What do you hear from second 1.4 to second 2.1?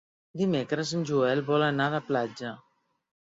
vol anar a la